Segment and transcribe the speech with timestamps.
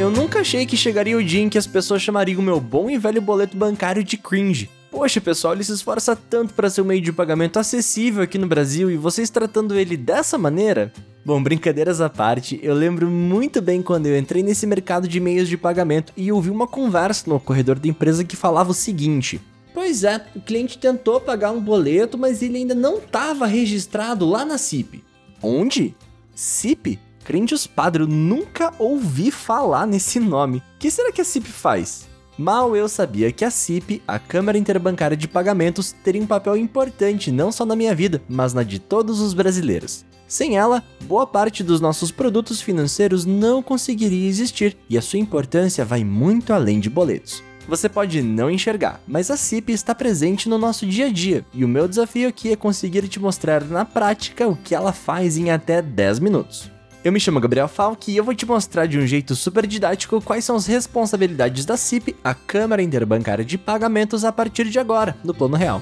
[0.00, 2.88] Eu nunca achei que chegaria o dia em que as pessoas chamariam o meu bom
[2.88, 4.70] e velho boleto bancário de cringe.
[4.90, 8.46] Poxa, pessoal, ele se esforça tanto para ser um meio de pagamento acessível aqui no
[8.46, 10.90] Brasil e vocês tratando ele dessa maneira?
[11.22, 15.50] Bom, brincadeiras à parte, eu lembro muito bem quando eu entrei nesse mercado de meios
[15.50, 19.38] de pagamento e ouvi uma conversa no corredor da empresa que falava o seguinte:
[19.74, 24.46] Pois é, o cliente tentou pagar um boleto, mas ele ainda não estava registrado lá
[24.46, 25.04] na CIP.
[25.42, 25.94] Onde?
[26.34, 26.98] CIP?
[27.30, 30.58] Crentes Padre, eu nunca ouvi falar nesse nome.
[30.58, 32.08] O que será que a CIP faz?
[32.36, 37.30] Mal eu sabia que a CIP, a Câmara Interbancária de Pagamentos, teria um papel importante
[37.30, 40.04] não só na minha vida, mas na de todos os brasileiros.
[40.26, 45.84] Sem ela, boa parte dos nossos produtos financeiros não conseguiria existir e a sua importância
[45.84, 47.44] vai muito além de boletos.
[47.68, 51.64] Você pode não enxergar, mas a CIP está presente no nosso dia a dia e
[51.64, 55.52] o meu desafio aqui é conseguir te mostrar na prática o que ela faz em
[55.52, 56.79] até 10 minutos.
[57.02, 60.20] Eu me chamo Gabriel Falk e eu vou te mostrar de um jeito super didático
[60.20, 65.16] quais são as responsabilidades da CIP, a Câmara Interbancária de Pagamentos, a partir de agora,
[65.24, 65.80] no Plano Real.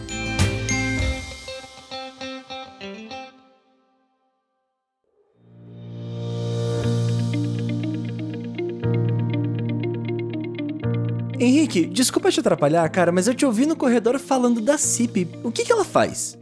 [11.40, 15.28] Henrique, desculpa te atrapalhar, cara, mas eu te ouvi no corredor falando da CIP.
[15.42, 16.38] O que, que ela faz?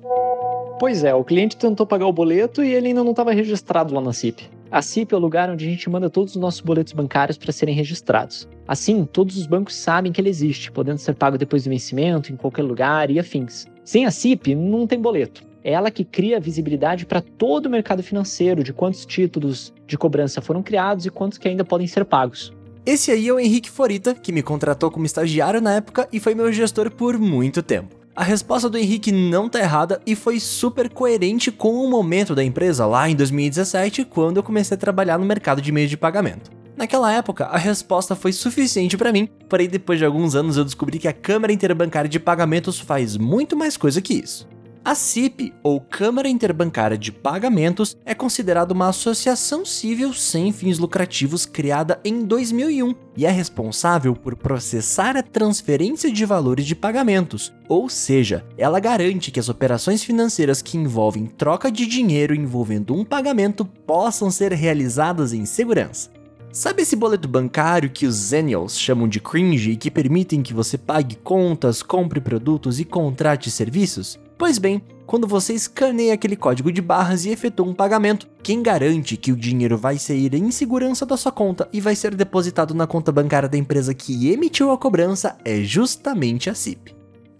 [0.78, 4.02] Pois é, o cliente tentou pagar o boleto e ele ainda não estava registrado lá
[4.02, 4.55] na CIP.
[4.76, 7.50] A CIP é o lugar onde a gente manda todos os nossos boletos bancários para
[7.50, 8.46] serem registrados.
[8.68, 12.36] Assim, todos os bancos sabem que ele existe, podendo ser pago depois do vencimento, em
[12.36, 13.66] qualquer lugar e afins.
[13.82, 15.42] Sem a CIP, não tem boleto.
[15.64, 19.96] É ela que cria a visibilidade para todo o mercado financeiro de quantos títulos de
[19.96, 22.52] cobrança foram criados e quantos que ainda podem ser pagos.
[22.84, 26.34] Esse aí é o Henrique Forita, que me contratou como estagiário na época e foi
[26.34, 27.95] meu gestor por muito tempo.
[28.16, 32.42] A resposta do Henrique não tá errada e foi super coerente com o momento da
[32.42, 36.50] empresa lá em 2017, quando eu comecei a trabalhar no mercado de meios de pagamento.
[36.74, 40.98] Naquela época, a resposta foi suficiente para mim, porém depois de alguns anos eu descobri
[40.98, 44.48] que a Câmara Interbancária de Pagamentos faz muito mais coisa que isso.
[44.86, 51.44] A CIP, ou Câmara Interbancária de Pagamentos, é considerada uma associação civil sem fins lucrativos
[51.44, 57.88] criada em 2001 e é responsável por processar a transferência de valores de pagamentos, ou
[57.88, 63.64] seja, ela garante que as operações financeiras que envolvem troca de dinheiro envolvendo um pagamento
[63.64, 66.10] possam ser realizadas em segurança.
[66.52, 70.78] Sabe esse boleto bancário que os Zennials chamam de cringe e que permitem que você
[70.78, 74.16] pague contas, compre produtos e contrate serviços?
[74.38, 79.16] Pois bem, quando você escaneia aquele código de barras e efetua um pagamento, quem garante
[79.16, 82.86] que o dinheiro vai sair em segurança da sua conta e vai ser depositado na
[82.86, 86.94] conta bancária da empresa que emitiu a cobrança é justamente a CIP.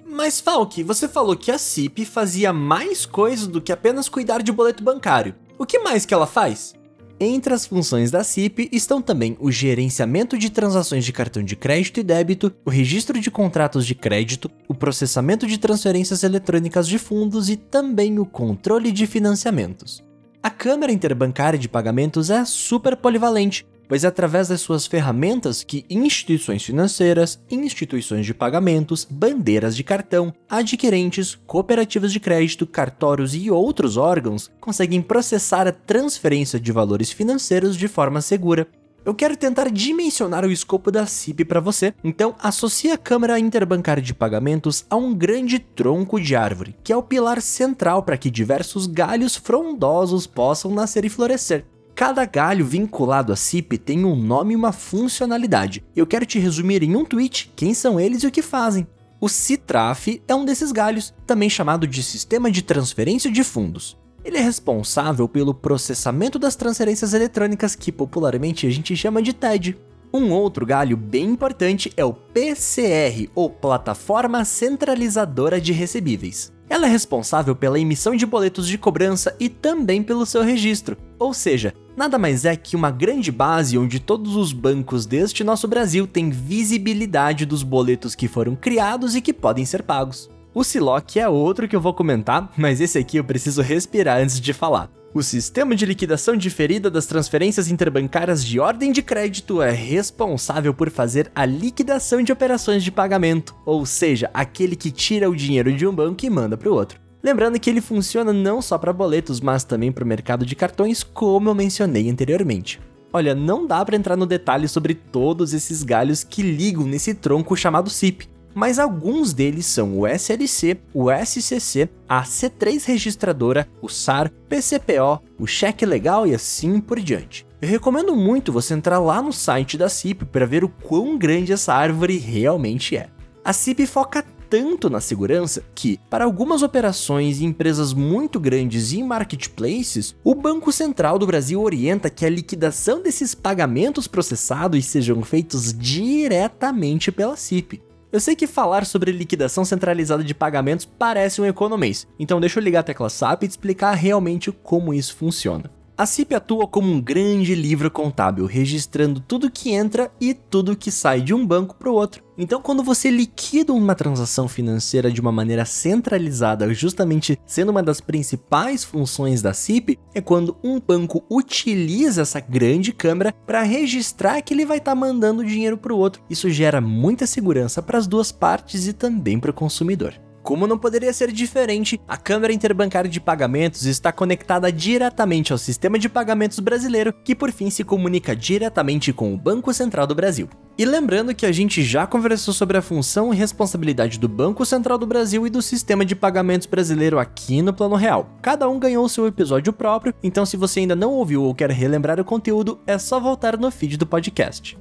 [0.06, 4.52] Mas Falk, você falou que a CIP fazia mais coisas do que apenas cuidar de
[4.52, 5.34] boleto bancário.
[5.58, 6.75] O que mais que ela faz?
[7.19, 11.99] Entre as funções da CIP estão também o gerenciamento de transações de cartão de crédito
[11.99, 17.49] e débito, o registro de contratos de crédito, o processamento de transferências eletrônicas de fundos
[17.49, 20.04] e também o controle de financiamentos.
[20.43, 25.84] A Câmara Interbancária de Pagamentos é super polivalente, pois é através das suas ferramentas que
[25.88, 33.97] instituições financeiras, instituições de pagamentos, bandeiras de cartão, adquirentes, cooperativas de crédito, cartórios e outros
[33.97, 38.66] órgãos conseguem processar a transferência de valores financeiros de forma segura.
[39.06, 44.03] Eu quero tentar dimensionar o escopo da CIP para você, então associe a Câmara Interbancária
[44.03, 48.28] de Pagamentos a um grande tronco de árvore, que é o pilar central para que
[48.28, 51.64] diversos galhos frondosos possam nascer e florescer.
[51.96, 55.82] Cada galho vinculado à CIP tem um nome e uma funcionalidade.
[55.96, 58.86] Eu quero te resumir em um tweet quem são eles e o que fazem.
[59.18, 63.96] O CITRAF é um desses galhos, também chamado de Sistema de Transferência de Fundos.
[64.22, 69.78] Ele é responsável pelo processamento das transferências eletrônicas que popularmente a gente chama de TED.
[70.12, 76.52] Um outro galho bem importante é o PCR, ou Plataforma Centralizadora de Recebíveis.
[76.68, 81.32] Ela é responsável pela emissão de boletos de cobrança e também pelo seu registro, ou
[81.32, 86.07] seja, nada mais é que uma grande base onde todos os bancos deste nosso Brasil
[86.07, 90.31] têm visibilidade dos boletos que foram criados e que podem ser pagos.
[90.54, 94.41] O Siloc é outro que eu vou comentar, mas esse aqui eu preciso respirar antes
[94.41, 94.91] de falar.
[95.15, 100.91] O sistema de liquidação diferida das transferências interbancárias de ordem de crédito é responsável por
[100.91, 105.87] fazer a liquidação de operações de pagamento, ou seja, aquele que tira o dinheiro de
[105.87, 107.05] um banco e manda para o outro.
[107.26, 111.02] Lembrando que ele funciona não só para boletos, mas também para o mercado de cartões,
[111.02, 112.80] como eu mencionei anteriormente.
[113.12, 117.56] Olha, não dá para entrar no detalhe sobre todos esses galhos que ligam nesse tronco
[117.56, 124.30] chamado CIP, mas alguns deles são o SLC, o SCC, a C3 registradora, o SAR,
[124.48, 127.44] PCPO, o cheque legal e assim por diante.
[127.60, 131.52] Eu recomendo muito você entrar lá no site da CIP para ver o quão grande
[131.52, 133.08] essa árvore realmente é.
[133.44, 139.03] A CIP foca tanto na segurança que, para algumas operações e empresas muito grandes e
[139.03, 145.72] marketplaces, o Banco Central do Brasil orienta que a liquidação desses pagamentos processados sejam feitos
[145.72, 147.83] diretamente pela CIP.
[148.13, 152.65] Eu sei que falar sobre liquidação centralizada de pagamentos parece um economês, então deixa eu
[152.65, 155.75] ligar a tecla SAP e te explicar realmente como isso funciona.
[155.98, 160.91] A CIP atua como um grande livro contábil, registrando tudo que entra e tudo que
[160.91, 162.22] sai de um banco para o outro.
[162.37, 167.98] Então, quando você liquida uma transação financeira de uma maneira centralizada, justamente sendo uma das
[167.98, 174.53] principais funções da CIP, é quando um banco utiliza essa grande câmera para registrar que
[174.53, 176.21] ele vai estar tá mandando dinheiro para o outro.
[176.28, 180.25] Isso gera muita segurança para as duas partes e também para o consumidor.
[180.47, 185.98] Como não poderia ser diferente, a câmera interbancária de pagamentos está conectada diretamente ao sistema
[185.98, 190.48] de pagamentos brasileiro, que por fim se comunica diretamente com o Banco Central do Brasil.
[190.78, 194.98] E lembrando que a gente já conversou sobre a função e responsabilidade do Banco Central
[194.98, 198.31] do Brasil e do sistema de pagamentos brasileiro aqui no Plano Real.
[198.41, 202.21] Cada um ganhou seu episódio próprio, então se você ainda não ouviu ou quer relembrar
[202.21, 204.78] o conteúdo, é só voltar no feed do podcast.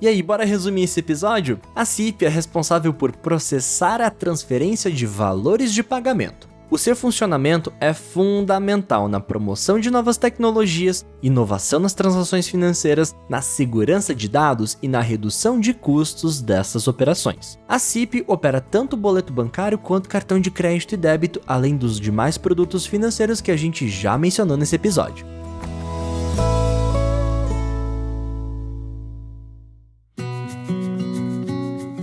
[0.00, 1.58] E aí, bora resumir esse episódio?
[1.74, 6.48] A CIP é responsável por processar a transferência de valores de pagamento.
[6.70, 13.40] O seu funcionamento é fundamental na promoção de novas tecnologias, inovação nas transações financeiras, na
[13.40, 17.58] segurança de dados e na redução de custos dessas operações.
[17.66, 22.38] A CIP opera tanto boleto bancário quanto cartão de crédito e débito, além dos demais
[22.38, 25.26] produtos financeiros que a gente já mencionou nesse episódio.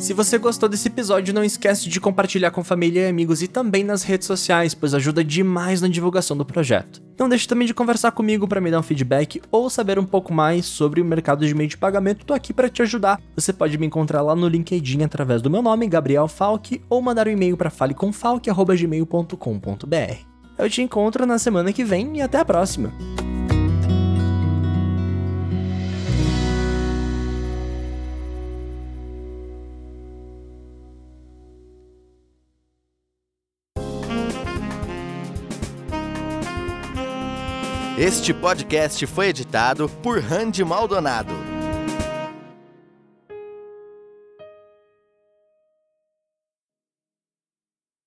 [0.06, 3.84] Se você gostou desse episódio, não esquece de compartilhar com família e amigos e também
[3.84, 7.02] nas redes sociais, pois ajuda demais na divulgação do projeto.
[7.18, 10.32] Não deixe também de conversar comigo para me dar um feedback ou saber um pouco
[10.32, 12.24] mais sobre o mercado de meio de pagamento.
[12.24, 13.20] Tô aqui para te ajudar.
[13.36, 17.28] Você pode me encontrar lá no LinkedIn através do meu nome, Gabriel Falck, ou mandar
[17.28, 20.18] um e-mail para falecomfalk@gmail.com.br.
[20.56, 22.94] Eu te encontro na semana que vem e até a próxima.
[37.98, 41.45] Este podcast foi editado por Randy Maldonado.